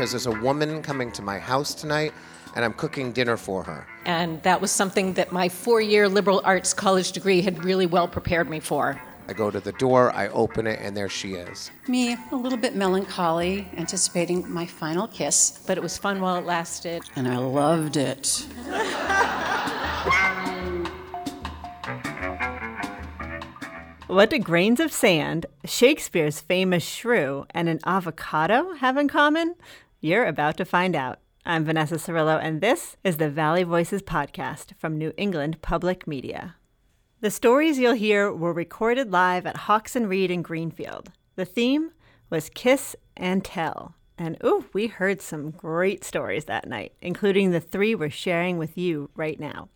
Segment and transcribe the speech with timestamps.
[0.00, 2.14] because there's a woman coming to my house tonight
[2.56, 3.86] and I'm cooking dinner for her.
[4.06, 8.08] And that was something that my four year liberal arts college degree had really well
[8.08, 8.98] prepared me for.
[9.28, 11.70] I go to the door, I open it, and there she is.
[11.86, 15.60] Me, a little bit melancholy, anticipating my final kiss.
[15.66, 17.02] But it was fun while it lasted.
[17.14, 18.46] And I loved it.
[24.10, 29.54] What do grains of sand, Shakespeare's famous shrew, and an avocado have in common?
[30.02, 31.18] You're about to find out.
[31.44, 36.56] I'm Vanessa Cirillo, and this is the Valley Voices podcast from New England Public Media.
[37.20, 41.10] The stories you'll hear were recorded live at Hawks and Reed in Greenfield.
[41.36, 41.90] The theme
[42.30, 43.94] was Kiss and Tell.
[44.16, 48.78] And ooh, we heard some great stories that night, including the three we're sharing with
[48.78, 49.68] you right now.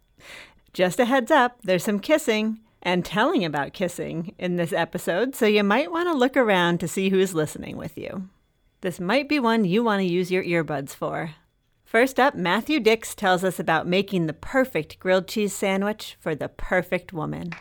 [0.72, 5.45] Just a heads up, there's some kissing and telling about kissing in this episode, so
[5.45, 8.30] you might want to look around to see who's listening with you.
[8.84, 11.36] This might be one you want to use your earbuds for.
[11.86, 16.50] First up, Matthew Dicks tells us about making the perfect grilled cheese sandwich for the
[16.50, 17.55] perfect woman.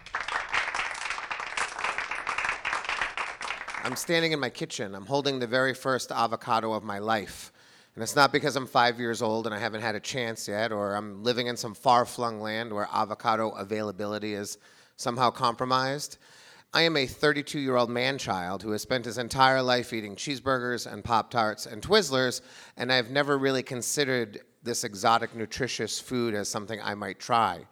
[3.86, 4.94] I'm standing in my kitchen.
[4.94, 7.54] I'm holding the very first avocado of my life.
[7.96, 10.74] And it's not because I'm five years old and I haven't had a chance yet,
[10.74, 14.58] or I'm living in some far flung land where avocado availability is
[14.98, 16.18] somehow compromised.
[16.76, 20.16] I am a 32 year old man child who has spent his entire life eating
[20.16, 22.42] cheeseburgers and Pop Tarts and Twizzlers,
[22.78, 27.68] and I've never really considered this exotic, nutritious food as something I might try.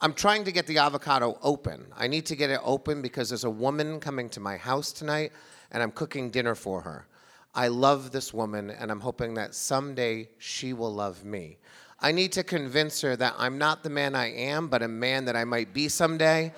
[0.00, 1.86] I'm trying to get the avocado open.
[1.96, 5.30] I need to get it open because there's a woman coming to my house tonight,
[5.70, 7.06] and I'm cooking dinner for her.
[7.54, 11.58] I love this woman, and I'm hoping that someday she will love me.
[12.00, 15.26] I need to convince her that I'm not the man I am, but a man
[15.26, 16.52] that I might be someday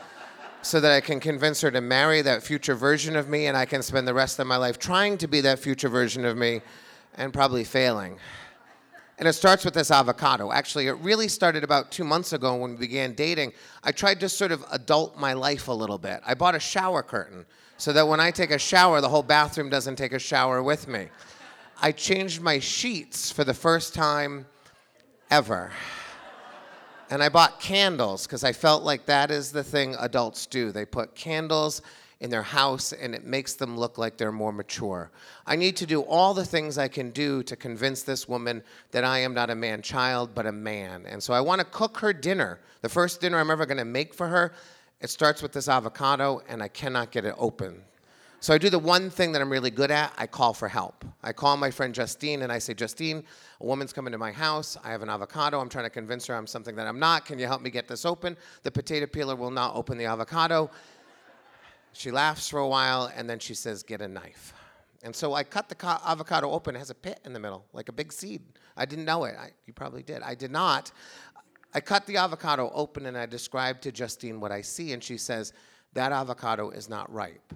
[0.63, 3.65] so that I can convince her to marry that future version of me and I
[3.65, 6.63] can spend the rest of my life trying to be that future version of me
[7.17, 8.17] and probably failing.
[9.19, 10.51] And it starts with this avocado.
[10.51, 13.53] Actually, it really started about two months ago when we began dating.
[13.85, 16.21] I tried to sort of adult my life a little bit.
[16.27, 17.45] I bought a shower curtain
[17.77, 20.89] so that when I take a shower, the whole bathroom doesn't take a shower with
[20.89, 21.09] me.
[21.81, 24.47] I changed my sheets for the first time
[25.31, 25.73] ever.
[27.11, 30.73] And I bought candles because I felt like that is the thing adults do.
[30.73, 31.83] They put candles
[32.23, 35.11] in their house and it makes them look like they're more mature.
[35.45, 39.03] I need to do all the things I can do to convince this woman that
[39.03, 41.05] I am not a man child, but a man.
[41.07, 42.61] And so I want to cook her dinner.
[42.81, 44.55] The first dinner I'm ever going to make for her,
[45.01, 47.83] it starts with this avocado and I cannot get it open.
[48.43, 51.05] So I do the one thing that I'm really good at I call for help.
[51.23, 53.23] I call my friend Justine and I say, Justine,
[53.61, 54.77] a woman's coming to my house.
[54.83, 55.61] I have an avocado.
[55.61, 57.25] I'm trying to convince her I'm something that I'm not.
[57.25, 58.37] Can you help me get this open?
[58.65, 60.73] The potato peeler will not open the avocado.
[61.93, 64.53] She laughs for a while and then she says, Get a knife.
[65.05, 66.75] And so I cut the co- avocado open.
[66.75, 68.43] It has a pit in the middle, like a big seed.
[68.77, 69.37] I didn't know it.
[69.39, 70.21] I, you probably did.
[70.21, 70.91] I did not.
[71.75, 75.17] I cut the avocado open and I described to Justine what I see, and she
[75.17, 75.53] says,
[75.93, 77.55] That avocado is not ripe.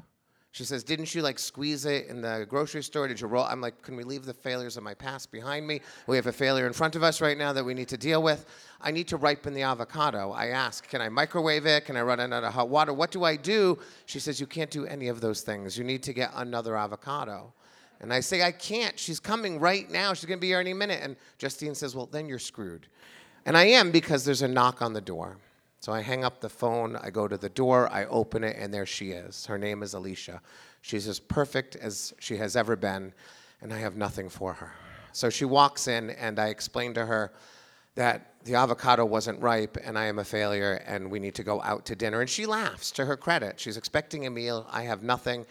[0.57, 3.07] She says, Didn't you like squeeze it in the grocery store?
[3.07, 3.45] Did you roll?
[3.45, 5.83] I'm like, Can we leave the failures of my past behind me?
[6.07, 8.23] We have a failure in front of us right now that we need to deal
[8.23, 8.47] with.
[8.81, 10.33] I need to ripen the avocado.
[10.33, 11.85] I ask, Can I microwave it?
[11.85, 12.95] Can I run it out of hot water?
[12.95, 13.79] What do I do?
[14.07, 15.77] She says, You can't do any of those things.
[15.77, 17.53] You need to get another avocado.
[18.01, 18.99] And I say, I can't.
[18.99, 20.15] She's coming right now.
[20.15, 21.01] She's going to be here any minute.
[21.03, 22.87] And Justine says, Well, then you're screwed.
[23.45, 25.37] And I am because there's a knock on the door.
[25.87, 28.75] So I hang up the phone, I go to the door, I open it, and
[28.75, 29.47] there she is.
[29.47, 30.43] Her name is Elysha.
[30.83, 33.13] She's as perfect as she has ever been,
[33.63, 34.73] and I have nothing for her.
[35.13, 37.33] So she walks in, and I explain to her
[37.95, 41.63] that the avocado wasn't ripe, and I am a failure, and we need to go
[41.63, 42.21] out to dinner.
[42.21, 43.61] And she laughs to her credit.
[43.61, 45.47] She's expecting a meal, I have nothing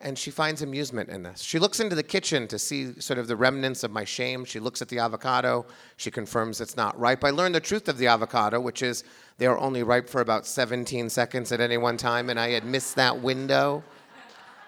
[0.00, 1.40] and she finds amusement in this.
[1.40, 4.44] She looks into the kitchen to see sort of the remnants of my shame.
[4.44, 5.64] She looks at the avocado.
[5.96, 7.24] She confirms it's not ripe.
[7.24, 9.04] I learned the truth of the avocado, which is
[9.38, 12.64] they are only ripe for about 17 seconds at any one time, and I had
[12.64, 13.82] missed that window.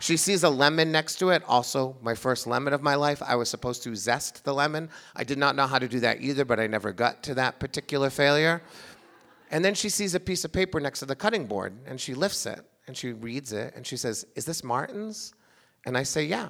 [0.00, 3.22] She sees a lemon next to it, also my first lemon of my life.
[3.22, 4.88] I was supposed to zest the lemon.
[5.14, 7.58] I did not know how to do that either, but I never got to that
[7.58, 8.62] particular failure.
[9.50, 12.14] And then she sees a piece of paper next to the cutting board, and she
[12.14, 15.34] lifts it and she reads it and she says, Is this Martin's?
[15.86, 16.48] And I say, Yeah.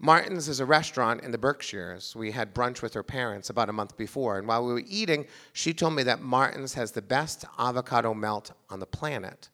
[0.00, 2.16] Martin's is a restaurant in the Berkshires.
[2.16, 4.36] We had brunch with her parents about a month before.
[4.36, 8.50] And while we were eating, she told me that Martin's has the best avocado melt
[8.68, 9.48] on the planet.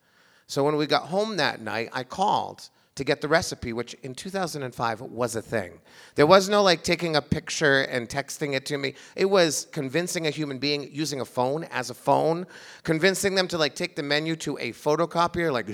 [0.47, 4.13] So when we got home that night, I called to get the recipe, which in
[4.13, 5.79] 2005 was a thing.
[6.17, 8.95] There was no like taking a picture and texting it to me.
[9.15, 12.45] It was convincing a human being using a phone as a phone,
[12.83, 15.67] convincing them to like take the menu to a photocopier, like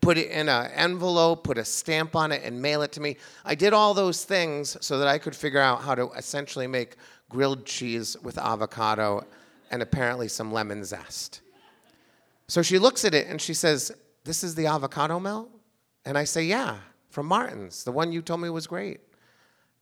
[0.00, 3.18] put it in an envelope, put a stamp on it, and mail it to me.
[3.44, 6.96] I did all those things so that I could figure out how to essentially make
[7.28, 9.26] grilled cheese with avocado
[9.70, 11.42] and apparently some lemon zest.
[12.48, 13.92] So she looks at it and she says,
[14.24, 15.50] This is the avocado melt?
[16.04, 16.78] And I say, Yeah,
[17.10, 19.00] from Martin's, the one you told me was great.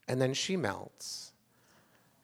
[0.08, 1.32] And then she melts.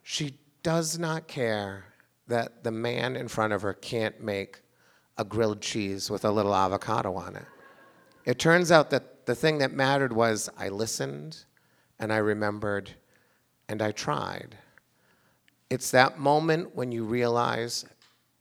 [0.03, 1.85] She does not care
[2.27, 4.63] that the man in front of her can't make
[5.19, 7.45] a grilled cheese with a little avocado on it.
[8.25, 11.45] It turns out that the thing that mattered was I listened
[11.99, 12.91] and I remembered
[13.69, 14.57] and I tried.
[15.71, 17.85] It's that moment when you realize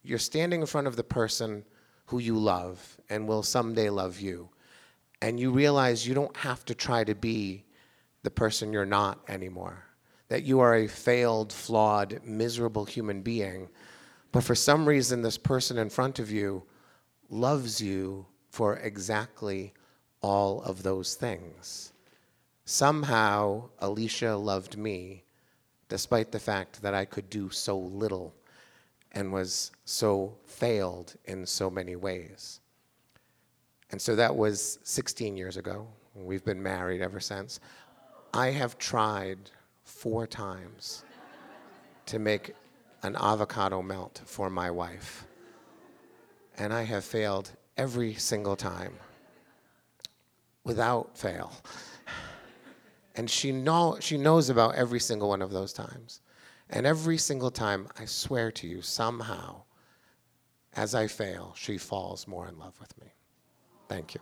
[0.03, 1.65] you're standing in front of the person
[2.07, 4.49] who you love and will someday love you
[5.23, 7.63] and you realize you don't have to try to be
[8.23, 9.85] the person you're not anymore.
[10.27, 13.69] That you are a failed, flawed, miserable human being,
[14.33, 16.63] but for some reason, this person in front of you
[17.29, 19.73] loves you for exactly
[20.21, 21.93] all of those things.
[22.65, 25.23] Somehow, Elysha loved me,
[25.87, 28.35] despite the fact that I could do so little
[29.13, 32.59] and was so failed in so many ways.
[33.93, 35.87] And so that was 16 years ago.
[36.15, 37.59] We've been married ever since.
[38.33, 39.51] I have tried
[39.83, 41.05] four times
[42.07, 42.55] to make
[43.03, 45.27] an avocado melt for my wife.
[46.57, 48.95] And I have failed every single time
[50.63, 51.53] without fail.
[53.15, 56.21] And she, know, she knows about every single one of those times.
[56.71, 59.61] And every single time, I swear to you, somehow,
[60.75, 63.13] as I fail, she falls more in love with me.
[63.93, 64.21] Thank you.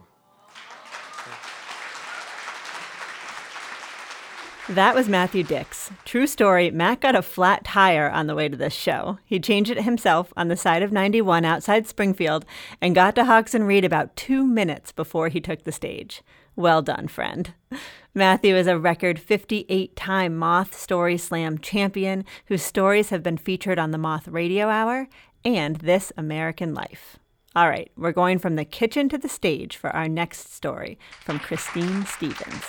[4.67, 5.91] That was Matthew Dicks.
[6.03, 9.19] True story Matt got a flat tire on the way to this show.
[9.23, 12.45] He changed it himself on the side of 91 outside Springfield
[12.81, 16.21] and got to Hawks and Reed about two minutes before he took the stage.
[16.57, 17.53] Well done, friend.
[18.13, 23.79] Matthew is a record 58 time Moth Story Slam champion whose stories have been featured
[23.79, 25.07] on the Moth Radio Hour
[25.45, 27.17] and This American Life.
[27.53, 31.37] All right, we're going from the kitchen to the stage for our next story from
[31.37, 32.63] Christine Stevens.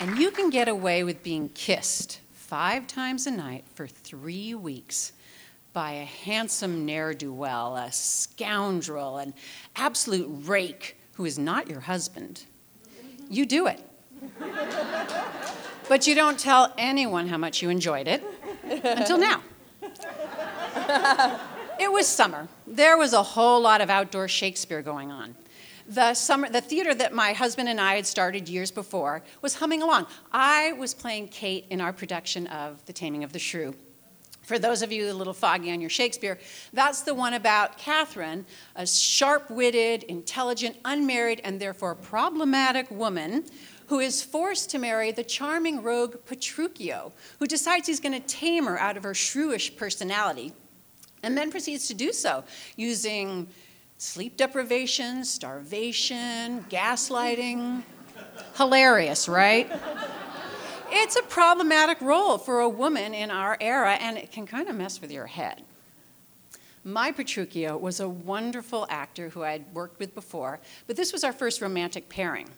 [0.00, 5.12] And you can get away with being kissed five times a night for three weeks
[5.72, 9.32] by a handsome ne'er do well, a scoundrel, an
[9.76, 12.44] absolute rake who is not your husband.
[13.30, 13.82] You do it.
[15.88, 18.22] but you don't tell anyone how much you enjoyed it
[18.84, 19.40] until now.
[21.78, 22.48] it was summer.
[22.66, 25.34] There was a whole lot of outdoor Shakespeare going on.
[25.86, 29.82] The, summer, the theater that my husband and I had started years before was humming
[29.82, 30.06] along.
[30.32, 33.74] I was playing Kate in our production of The Taming of the Shrew.
[34.42, 36.38] For those of you a little foggy on your Shakespeare,
[36.72, 38.46] that's the one about Catherine,
[38.76, 43.44] a sharp witted, intelligent, unmarried, and therefore problematic woman
[43.88, 48.64] who is forced to marry the charming rogue Petruchio, who decides he's going to tame
[48.64, 50.52] her out of her shrewish personality
[51.22, 52.44] and then proceeds to do so
[52.76, 53.46] using
[53.98, 57.82] sleep deprivation, starvation, gaslighting.
[58.56, 59.70] Hilarious, right?
[60.90, 64.76] It's a problematic role for a woman in our era, and it can kind of
[64.76, 65.62] mess with your head.
[66.84, 71.32] My Petruchio was a wonderful actor who I'd worked with before, but this was our
[71.32, 72.48] first romantic pairing.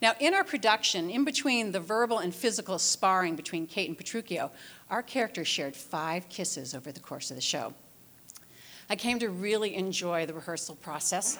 [0.00, 4.50] Now, in our production, in between the verbal and physical sparring between Kate and Petruchio,
[4.90, 7.74] our characters shared five kisses over the course of the show.
[8.90, 11.36] I came to really enjoy the rehearsal process,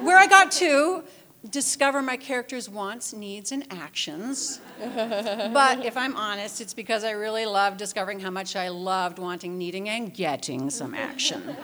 [0.00, 1.04] where I got to
[1.50, 4.60] discover my character's wants, needs, and actions.
[4.80, 9.58] but if I'm honest, it's because I really loved discovering how much I loved wanting,
[9.58, 11.56] needing, and getting some action.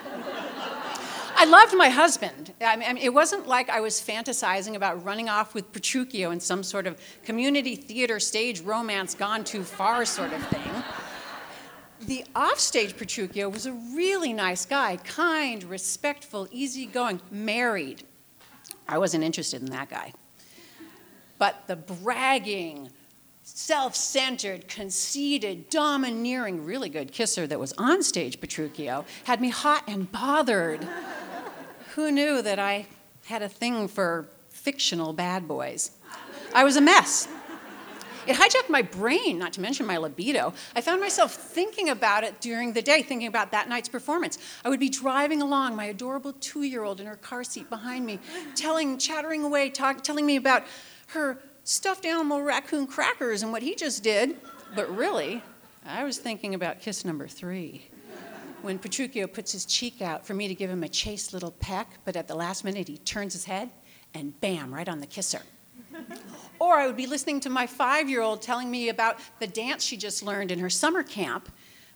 [1.34, 2.52] I loved my husband.
[2.60, 6.62] I mean, it wasn't like I was fantasizing about running off with Petruchio in some
[6.62, 10.70] sort of community theater stage romance gone too far sort of thing
[12.06, 18.04] the offstage Petruchio was a really nice guy, kind, respectful, easygoing, married.
[18.88, 20.12] I wasn't interested in that guy.
[21.38, 22.90] But the bragging,
[23.42, 29.84] self centered, conceited, domineering, really good kisser that was on stage Petruchio had me hot
[29.86, 30.86] and bothered.
[31.94, 32.86] Who knew that I
[33.26, 35.92] had a thing for fictional bad boys?
[36.54, 37.28] I was a mess.
[38.26, 40.54] It hijacked my brain, not to mention my libido.
[40.76, 44.38] I found myself thinking about it during the day, thinking about that night's performance.
[44.64, 48.06] I would be driving along, my adorable two year old in her car seat behind
[48.06, 48.20] me,
[48.54, 50.64] telling, chattering away, talk, telling me about
[51.08, 54.36] her stuffed animal raccoon crackers and what he just did.
[54.74, 55.42] But really,
[55.84, 57.88] I was thinking about kiss number three
[58.62, 61.98] when Petruchio puts his cheek out for me to give him a chaste little peck,
[62.04, 63.70] but at the last minute he turns his head
[64.14, 65.42] and bam, right on the kisser.
[66.58, 69.84] Or I would be listening to my five year old telling me about the dance
[69.84, 71.50] she just learned in her summer camp,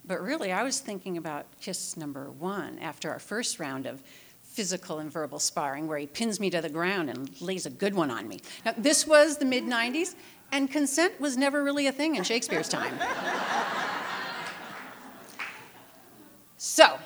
[0.05, 4.01] but really I was thinking about kiss number one after our first round of
[4.41, 7.93] physical and verbal sparring where he pins me to the ground and lays a good
[7.93, 8.39] one on me.
[8.65, 10.15] Now, this was the mid 90s,
[10.51, 12.97] and consent was never really a thing in Shakespeare's time.
[16.57, 16.97] So,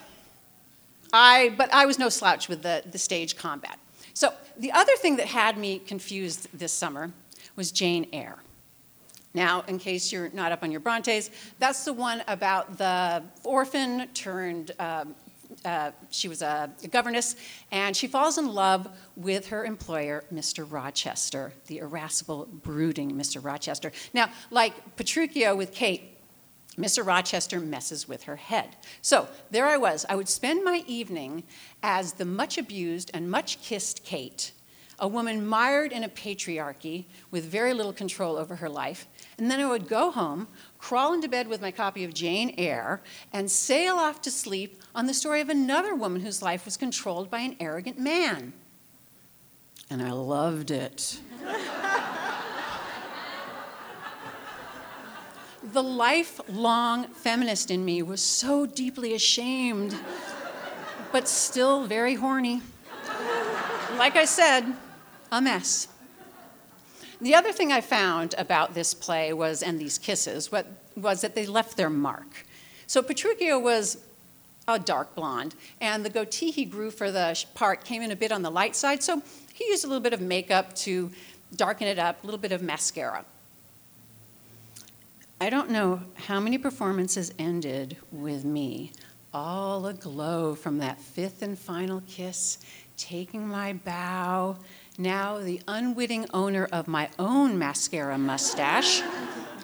[1.11, 3.77] I, but I was no slouch with the, the stage combat.
[4.13, 7.11] So, the other thing that had me confused this summer
[7.55, 8.37] was Jane Eyre.
[9.33, 14.07] Now, in case you're not up on your Brontes, that's the one about the orphan
[14.13, 15.15] turned, um,
[15.63, 17.35] uh, she was a, a, governess,
[17.71, 20.65] and she falls in love with her employer, Mr.
[20.69, 23.43] Rochester, the irascible, brooding Mr.
[23.43, 23.91] Rochester.
[24.13, 26.10] Now, like Petruchio with Kate,
[26.77, 27.05] Mr.
[27.05, 28.77] Rochester messes with her head.
[29.01, 30.05] So there I was.
[30.07, 31.43] I would spend my evening
[31.83, 34.53] as the much abused and much kissed Kate,
[34.97, 39.07] a woman mired in a patriarchy with very little control over her life.
[39.37, 40.47] And then I would go home,
[40.77, 43.01] crawl into bed with my copy of Jane Eyre,
[43.33, 47.29] and sail off to sleep on the story of another woman whose life was controlled
[47.29, 48.53] by an arrogant man.
[49.89, 51.19] And I loved it.
[55.63, 59.95] The lifelong feminist in me was so deeply ashamed,
[61.11, 62.61] but still very horny.
[63.97, 64.73] Like I said,
[65.31, 65.87] a mess.
[67.19, 70.65] The other thing I found about this play was, and these kisses, what,
[70.95, 72.45] was that they left their mark.
[72.87, 73.97] So Petruchio was
[74.67, 78.31] a dark blonde, and the goatee he grew for the part came in a bit
[78.31, 79.21] on the light side, so
[79.53, 81.11] he used a little bit of makeup to
[81.55, 83.23] darken it up, a little bit of mascara.
[85.41, 88.91] I don't know how many performances ended with me
[89.33, 92.59] all aglow from that fifth and final kiss,
[92.95, 94.57] taking my bow,
[94.99, 99.01] now the unwitting owner of my own mascara mustache,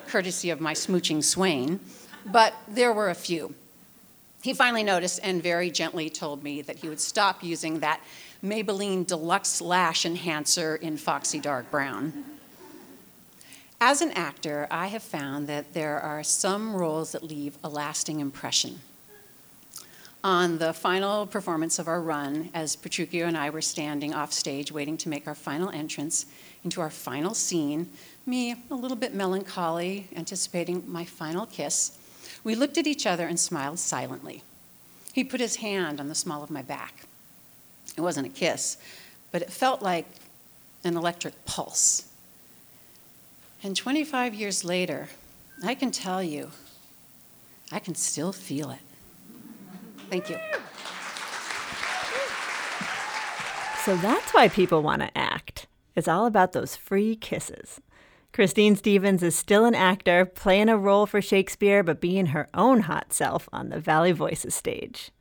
[0.07, 1.79] courtesy of my smooching swain,
[2.25, 3.53] but there were a few.
[4.41, 8.01] He finally noticed and very gently told me that he would stop using that
[8.43, 12.36] Maybelline Deluxe Lash Enhancer in Foxy Dark Brown.
[13.79, 18.19] As an actor, I have found that there are some roles that leave a lasting
[18.19, 18.79] impression.
[20.23, 24.71] On the final performance of our run, as Petruchio and I were standing off stage
[24.71, 26.25] waiting to make our final entrance
[26.63, 27.87] into our final scene,
[28.25, 31.99] me a little bit melancholy, anticipating my final kiss,
[32.43, 34.41] we looked at each other and smiled silently.
[35.13, 37.05] He put his hand on the small of my back.
[37.95, 38.77] It wasn't a kiss,
[39.31, 40.07] but it felt like
[40.83, 42.07] an electric pulse
[43.63, 45.09] and 25 years later,
[45.63, 46.51] I can tell you,
[47.71, 48.79] I can still feel it.
[50.09, 50.37] Thank you.
[53.83, 55.67] So that's why people want to act.
[55.95, 57.81] It's all about those free kisses.
[58.33, 62.81] Christine Stevens is still an actor, playing a role for Shakespeare, but being her own
[62.81, 65.11] hot self on the Valley Voices stage.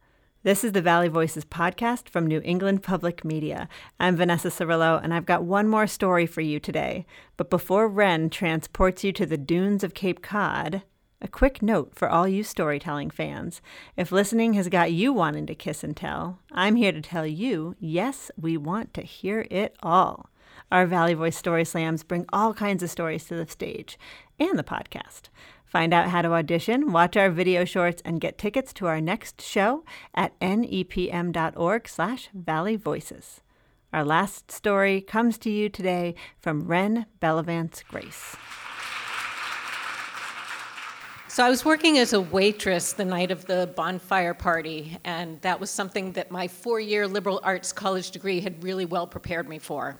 [0.46, 3.68] This is the Valley Voices podcast from New England Public Media.
[3.98, 7.04] I'm Vanessa Cirillo, and I've got one more story for you today.
[7.36, 10.82] But before Ren transports you to the dunes of Cape Cod,
[11.20, 13.60] a quick note for all you storytelling fans.
[13.96, 17.74] If listening has got you wanting to kiss and tell, I'm here to tell you
[17.80, 20.30] yes, we want to hear it all.
[20.70, 23.98] Our Valley Voice Story Slams bring all kinds of stories to the stage
[24.38, 25.22] and the podcast.
[25.76, 29.42] Find out how to audition, watch our video shorts, and get tickets to our next
[29.42, 33.40] show at nepm.org slash valleyvoices.
[33.92, 38.36] Our last story comes to you today from Ren Bellavance Grace.
[41.28, 45.60] So I was working as a waitress the night of the bonfire party, and that
[45.60, 49.98] was something that my four-year liberal arts college degree had really well prepared me for.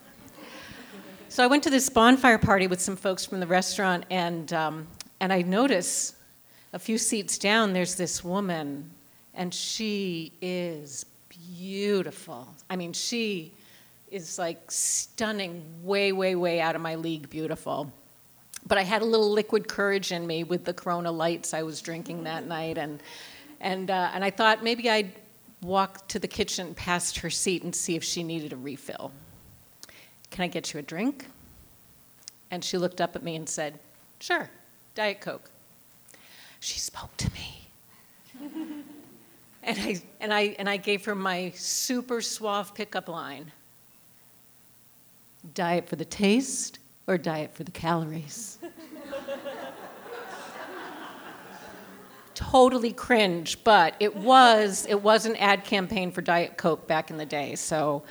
[1.29, 4.87] So I went to this bonfire party with some folks from the restaurant, and um,
[5.21, 6.15] and I notice
[6.73, 8.91] a few seats down, there's this woman,
[9.35, 12.49] and she is beautiful.
[12.69, 13.53] I mean, she
[14.11, 17.93] is like stunning, way, way, way out of my league beautiful.
[18.67, 21.81] But I had a little liquid courage in me with the Corona lights I was
[21.81, 23.01] drinking that night, and
[23.61, 25.13] and uh, and I thought maybe I'd
[25.63, 29.13] walk to the kitchen past her seat and see if she needed a refill.
[30.31, 31.27] Can I get you a drink?
[32.51, 33.79] And she looked up at me and said,
[34.21, 34.51] Sure,
[34.97, 35.51] Diet Coke.
[36.59, 37.69] She spoke to me.
[39.63, 43.53] and, I, and, I, and I gave her my super suave pickup line
[45.55, 48.59] Diet for the taste or diet for the calories?
[52.35, 57.17] totally cringe, but it was it was an ad campaign for Diet Coke back in
[57.17, 57.55] the day.
[57.55, 58.03] So,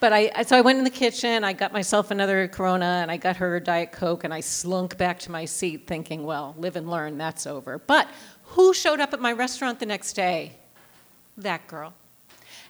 [0.00, 3.16] but I so I went in the kitchen, I got myself another Corona, and I
[3.16, 6.90] got her Diet Coke, and I slunk back to my seat, thinking, well, live and
[6.90, 7.78] learn, that's over.
[7.78, 8.08] But
[8.44, 10.56] who showed up at my restaurant the next day?
[11.36, 11.94] That girl.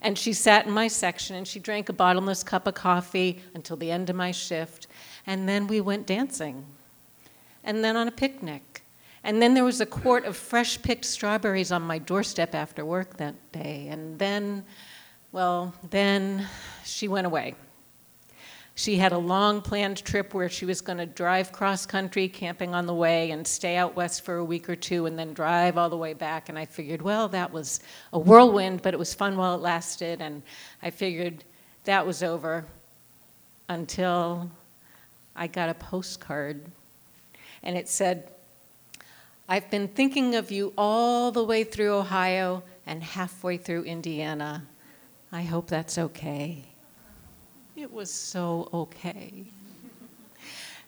[0.00, 3.76] And she sat in my section and she drank a bottomless cup of coffee until
[3.76, 4.86] the end of my shift.
[5.26, 6.64] And then we went dancing.
[7.64, 8.84] And then on a picnic.
[9.24, 13.16] And then there was a quart of fresh picked strawberries on my doorstep after work
[13.16, 13.88] that day.
[13.90, 14.64] And then,
[15.32, 16.46] well, then
[16.84, 17.54] she went away.
[18.74, 22.76] She had a long planned trip where she was going to drive cross country, camping
[22.76, 25.76] on the way, and stay out west for a week or two, and then drive
[25.76, 26.48] all the way back.
[26.48, 27.80] And I figured, well, that was
[28.12, 30.22] a whirlwind, but it was fun while it lasted.
[30.22, 30.44] And
[30.80, 31.42] I figured
[31.84, 32.64] that was over
[33.68, 34.48] until
[35.34, 36.64] I got a postcard.
[37.64, 38.30] And it said,
[39.48, 44.62] I've been thinking of you all the way through Ohio and halfway through Indiana.
[45.30, 46.64] I hope that's okay.
[47.76, 49.44] It was so okay.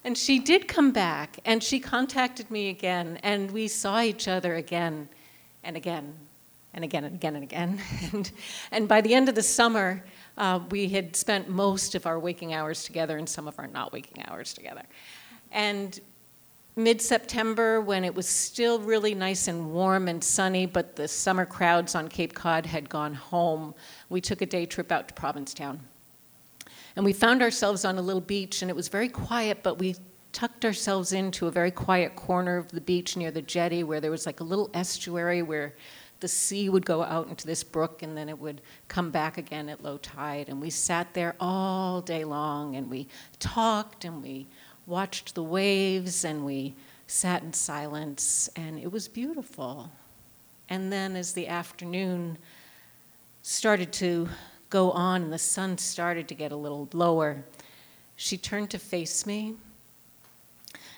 [0.02, 4.54] And she did come back and she contacted me again, and we saw each other
[4.54, 5.10] again
[5.62, 6.14] and again
[6.72, 7.82] and again and again and again.
[8.12, 8.32] and,
[8.70, 10.02] and by the end of the summer,
[10.38, 13.92] uh, we had spent most of our waking hours together and some of our not
[13.92, 14.84] waking hours together.
[15.52, 16.00] And
[16.82, 21.46] mid September, when it was still really nice and warm and sunny, but the summer
[21.46, 23.74] crowds on Cape Cod had gone home,
[24.08, 25.80] we took a day trip out to Provincetown.
[26.96, 29.94] And we found ourselves on a little beach, and it was very quiet, but we
[30.32, 34.10] tucked ourselves into a very quiet corner of the beach near the jetty where there
[34.10, 35.74] was like a little estuary where
[36.20, 39.68] the sea would go out into this brook and then it would come back again
[39.68, 40.48] at low tide.
[40.48, 43.08] And we sat there all day long and we
[43.38, 44.46] talked and we
[44.90, 46.74] watched the waves and we
[47.06, 49.90] sat in silence, and it was beautiful.
[50.68, 52.38] And then, as the afternoon
[53.42, 54.28] started to
[54.68, 57.44] go on and the sun started to get a little lower,
[58.16, 59.54] she turned to face me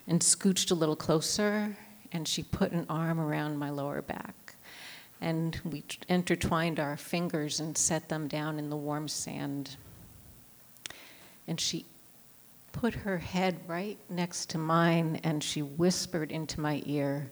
[0.07, 1.77] and scooched a little closer,
[2.13, 4.55] and she put an arm around my lower back.
[5.21, 9.77] And we intertwined our fingers and set them down in the warm sand.
[11.47, 11.87] And she
[12.73, 17.31] put her head right next to mine and she whispered into my ear,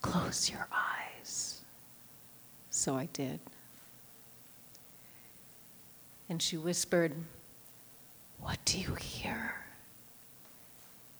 [0.00, 1.62] Close your eyes.
[2.70, 3.40] So I did.
[6.28, 7.12] And she whispered,
[8.40, 9.54] What do you hear?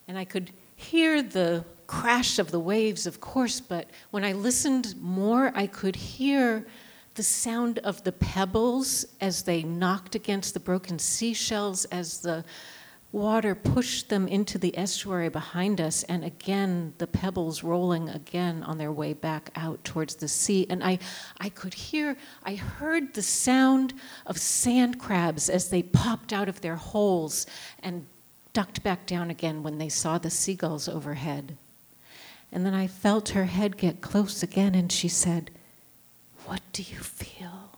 [0.08, 4.94] And I could hear the crash of the waves, of course, but when I listened
[5.00, 6.66] more, I could hear
[7.14, 12.44] the sound of the pebbles as they knocked against the broken seashells, as the
[13.12, 18.78] water pushed them into the estuary behind us, and again the pebbles rolling again on
[18.78, 20.66] their way back out towards the sea.
[20.68, 20.98] And I,
[21.40, 23.94] I could hear, I heard the sound
[24.26, 27.46] of sand crabs as they popped out of their holes
[27.82, 28.06] and
[28.52, 31.56] ducked back down again when they saw the seagulls overhead.
[32.52, 35.50] And then I felt her head get close again, and she said,
[36.46, 37.70] What do you feel?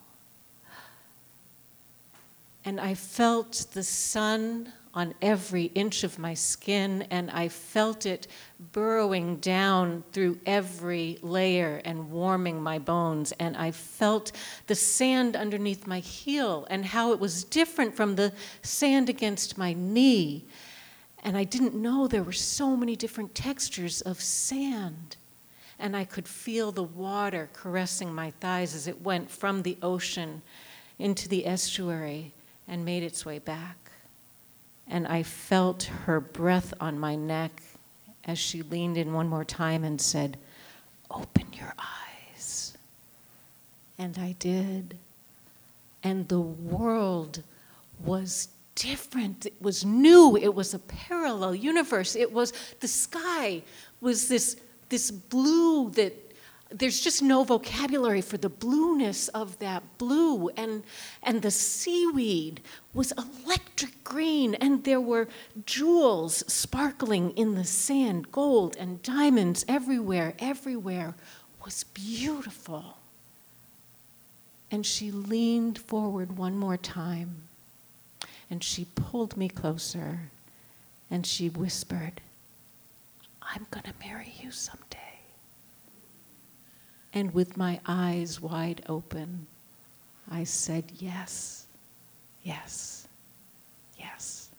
[2.65, 8.27] And I felt the sun on every inch of my skin, and I felt it
[8.73, 13.33] burrowing down through every layer and warming my bones.
[13.39, 14.33] And I felt
[14.67, 19.75] the sand underneath my heel and how it was different from the sand against my
[19.75, 20.47] knee.
[21.23, 25.17] And I didn't know there were so many different textures of sand.
[25.79, 30.43] And I could feel the water caressing my thighs as it went from the ocean
[30.99, 32.33] into the estuary
[32.67, 33.88] and made its way back
[34.89, 37.63] and I felt her breath on my neck
[38.25, 40.37] as she leaned in one more time and said,
[41.11, 42.77] Open your eyes.
[43.99, 44.97] And I did.
[46.03, 47.43] And the world
[48.05, 49.47] was different.
[49.47, 50.37] It was new.
[50.37, 52.15] It was a parallel universe.
[52.15, 53.63] It was the sky
[54.01, 54.57] was this,
[54.89, 56.28] this blue that
[56.71, 60.83] there's just no vocabulary for the blueness of that blue and
[61.23, 62.61] and the seaweed
[62.93, 65.29] was electric green and there were
[65.65, 71.15] jewels sparkling in the sand gold and diamonds everywhere everywhere
[71.65, 72.99] was beautiful
[74.71, 77.43] and she leaned forward one more time
[78.51, 80.31] and she pulled me closer
[81.11, 82.21] and she whispered
[83.55, 84.88] I'm going to marry you someday.
[87.19, 89.49] And with my eyes wide open,
[90.31, 91.67] I said, Yes,
[92.45, 93.09] yes,
[93.99, 94.51] yes.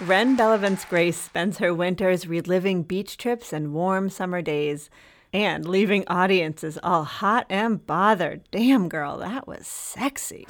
[0.00, 4.90] Ren Bellavance Grace spends her winters reliving beach trips and warm summer days
[5.32, 8.42] and leaving audiences all hot and bothered.
[8.50, 10.48] Damn, girl, that was sexy.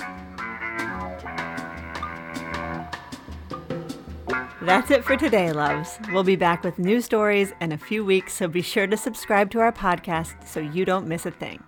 [4.67, 6.01] That's it for today, loves.
[6.13, 9.49] We'll be back with new stories in a few weeks, so be sure to subscribe
[9.53, 11.63] to our podcast so you don't miss a thing.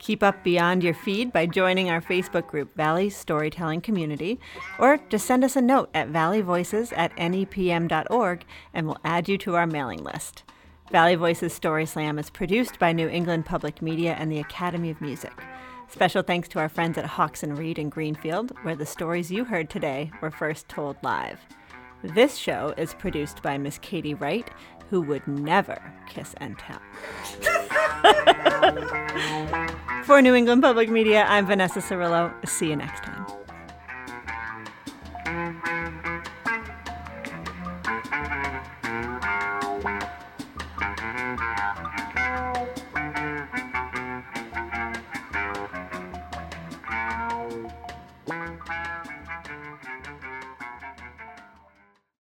[0.00, 4.40] Keep up beyond your feed by joining our Facebook group, Valley Storytelling Community,
[4.80, 9.54] or just send us a note at valleyvoices at nepm.org and we'll add you to
[9.54, 10.42] our mailing list.
[10.90, 15.00] Valley Voices Story Slam is produced by New England Public Media and the Academy of
[15.00, 15.44] Music.
[15.88, 19.44] Special thanks to our friends at Hawks and Reed in Greenfield, where the stories you
[19.44, 21.38] heard today were first told live.
[22.02, 24.50] This show is produced by Miss Katie Wright,
[24.90, 26.80] who would never kiss and tell.
[30.04, 32.34] For New England Public Media, I'm Vanessa Cirillo.
[32.46, 33.41] See you next time.